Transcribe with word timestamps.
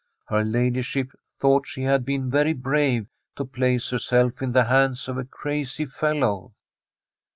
Her 0.29 0.43
ladyship 0.43 1.11
thought 1.39 1.67
she 1.67 1.83
had 1.83 2.05
been 2.05 2.31
very 2.31 2.53
brave 2.53 3.05
to 3.35 3.45
place 3.45 3.91
herself 3.91 4.41
in 4.41 4.51
the 4.51 4.63
hands 4.63 5.07
of 5.07 5.19
a 5.19 5.25
crazy 5.25 5.85
fellow. 5.85 6.53